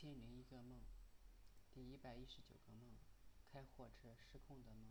[0.00, 0.80] 千零一个梦，
[1.74, 2.96] 第一百一十九个梦，
[3.52, 4.90] 开货车失控的梦。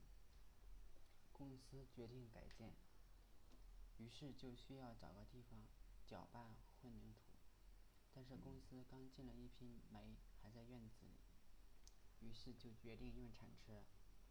[1.33, 2.75] 公司决定改建，
[3.97, 5.65] 于是就需要找个地方
[6.05, 7.21] 搅拌混凝土。
[8.13, 11.17] 但是公司刚进了一批煤，还在院子里，
[12.19, 13.83] 于是就决定用铲车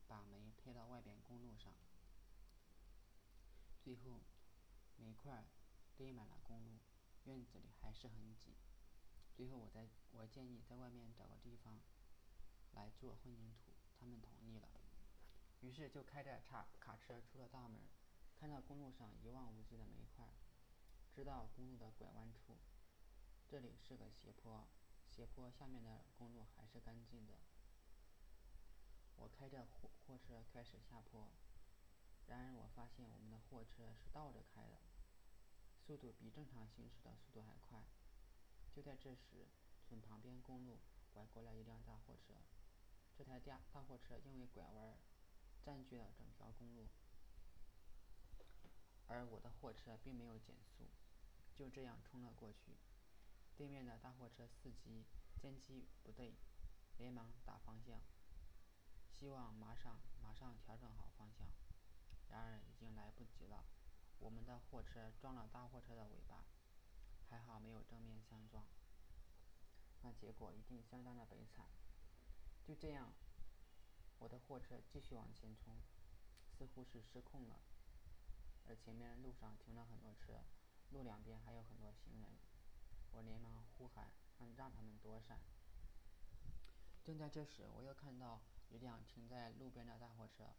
[0.06, 1.74] 把煤推到外边公路上。
[3.82, 4.20] 最后，
[4.96, 5.44] 煤块
[5.96, 6.78] 堆满了公路，
[7.24, 8.54] 院子里还是很挤。
[9.38, 11.78] 最后，我在我建议在外面找个地方
[12.72, 14.68] 来做混凝土，他们同意了。
[15.60, 17.80] 于是就开着卡卡车出了大门，
[18.34, 20.26] 看到公路上一望无际的煤块，
[21.14, 22.58] 知道公路的拐弯处，
[23.46, 24.66] 这里是个斜坡，
[25.08, 27.34] 斜坡下面的公路还是干净的。
[29.14, 31.30] 我开着货货车开始下坡，
[32.26, 34.80] 然而我发现我们的货车是倒着开的，
[35.86, 37.84] 速度比正常行驶的速度还快。
[38.98, 39.46] 这时，
[39.88, 40.80] 从旁边公路
[41.12, 42.34] 拐过来一辆大货车。
[43.16, 44.98] 这台大大货车因为拐弯，
[45.64, 46.88] 占据了整条公路，
[49.06, 50.88] 而我的货车并没有减速，
[51.54, 52.76] 就这样冲了过去。
[53.56, 55.04] 对面的大货车司机
[55.40, 56.34] 见机不对，
[56.96, 58.00] 连忙打方向，
[59.10, 61.48] 希望马上马上调整好方向。
[62.28, 63.64] 然而已经来不及了，
[64.18, 66.44] 我们的货车撞了大货车的尾巴，
[67.28, 68.64] 还好没有正面相撞。
[70.08, 71.66] 那结果一定相当的悲惨。
[72.64, 73.12] 就这样，
[74.18, 75.76] 我的货车继续往前冲，
[76.56, 77.60] 似乎是失控了。
[78.66, 80.44] 而前面路上停了很多车，
[80.92, 82.30] 路两边还有很多行人。
[83.12, 85.40] 我连忙呼喊，让让他们躲闪。
[87.04, 88.40] 正在这时，我又看到
[88.70, 90.54] 一辆停在路边的大货车，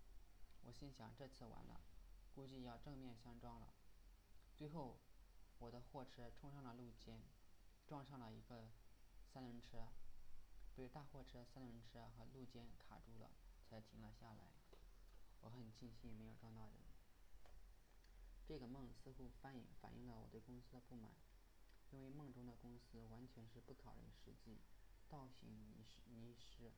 [0.61, 1.81] 我心想这次完了，
[2.35, 3.73] 估计要正面相撞了。
[4.55, 4.99] 最后，
[5.57, 7.23] 我的货车冲上了路肩，
[7.87, 8.69] 撞上了一个
[9.33, 9.87] 三轮车，
[10.75, 13.29] 被大货车三轮车和路肩卡住了，
[13.69, 14.49] 才停了下来。
[15.41, 16.75] 我很庆幸没有撞到人。
[18.45, 21.13] 这个梦似乎反映反映了我对公司的不满，
[21.91, 24.57] 因为梦中的公司完全是不考虑实际，
[25.07, 26.71] 倒行逆施逆施。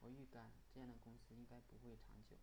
[0.00, 2.36] 我预感这样的公司应该不会长久。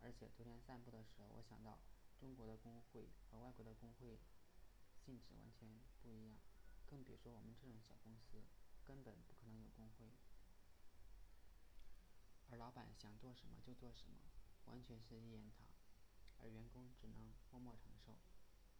[0.00, 1.78] 而且昨天散步的时候，我想到
[2.18, 4.18] 中国的工会和外国的工会
[4.98, 6.36] 性质完全不一样，
[6.92, 8.44] 更别说我们这种小公司，
[8.84, 10.12] 根本不可能有工会。
[12.50, 14.18] 而老板想做什么就做什么，
[14.66, 15.64] 完全是一言堂，
[16.36, 18.18] 而员工只能默默承受。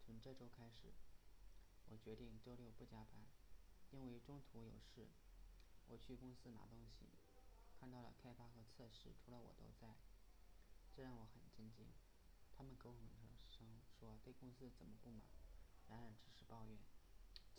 [0.04, 0.92] 从这周开始，
[1.88, 3.24] 我决定周六不加班，
[3.90, 5.08] 因为中途有事。
[5.86, 7.08] 我去公司拿东西，
[7.80, 9.96] 看到了开发和测试除了我都在，
[10.94, 11.86] 这让我很震惊。
[12.54, 15.22] 他们口口声声说对公司怎么不满，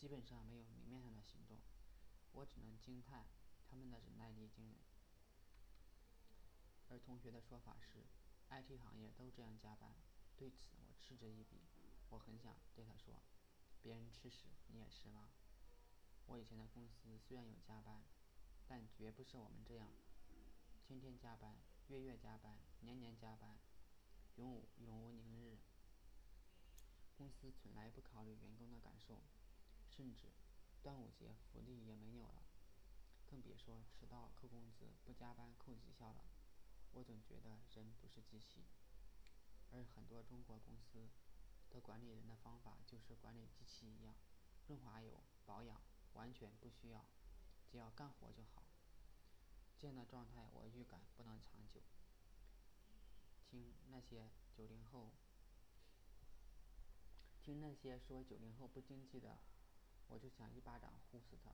[0.04, 1.56] 基本上没有明面上的行动。
[2.32, 3.24] 我只能惊叹
[3.66, 4.76] 他们的忍耐力惊人。
[6.90, 8.04] 而同学的说法是
[8.50, 9.94] ，IT 行业都这样加班。
[10.36, 11.56] 对此我嗤之以鼻。
[12.10, 13.22] 我很想对他说
[13.80, 15.30] ：“别人吃屎，你也吃吗？”
[16.28, 18.04] 我以前的公司虽然有加班，
[18.68, 19.88] 但绝不是我们这样，
[20.86, 21.56] 天天加班，
[21.88, 23.56] 月月加班，年年加班，
[24.36, 25.56] 永无永无宁日。
[27.16, 29.22] 公司从来不考虑员工的感受，
[29.96, 30.32] 甚至
[30.82, 32.42] 端午节福利也没有了，
[33.26, 36.24] 更别说迟到扣工资、不加班扣绩效了。
[36.92, 38.64] 我总觉得人不是机器，
[39.70, 41.08] 而很多中国公司
[41.70, 44.14] 的管理人的方法就是管理机器一样，
[44.66, 45.80] 润滑油、保养
[46.14, 47.04] 完全不需要，
[47.70, 48.62] 只要干活就好。
[49.78, 51.80] 这样的状态我预感不能长久。
[53.50, 55.12] 听那些九零后，
[57.40, 59.38] 听那些说九零后不经济的，
[60.14, 61.50] 我就想一巴掌呼死他。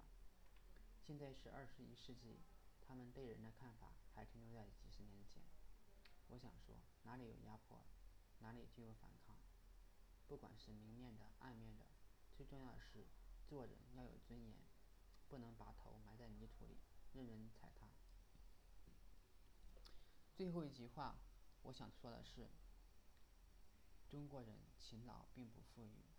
[1.06, 2.38] 现在是二十一世纪。
[2.87, 5.41] 他们对人的看法还停留在几十年前。
[6.28, 7.84] 我想说，哪里有压迫，
[8.41, 9.37] 哪里就有反抗。
[10.26, 11.87] 不管是明面的、暗面的，
[12.37, 13.06] 最重要的是
[13.47, 14.59] 做人要有尊严，
[15.28, 16.76] 不能把头埋在泥土里，
[17.14, 17.88] 任人踩踏。
[20.34, 21.17] 最后一句话，
[21.62, 22.50] 我想说的是：
[24.08, 26.09] 中国人勤劳并不富裕，